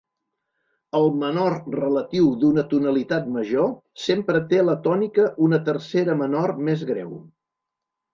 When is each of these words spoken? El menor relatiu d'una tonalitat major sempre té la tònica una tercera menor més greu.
El 0.99 1.09
menor 1.23 1.55
relatiu 1.73 2.31
d'una 2.43 2.63
tonalitat 2.71 3.27
major 3.35 3.67
sempre 4.05 4.41
té 4.55 4.63
la 4.71 4.75
tònica 4.87 5.27
una 5.49 5.61
tercera 5.69 6.17
menor 6.23 6.55
més 6.71 6.87
greu. 6.93 7.13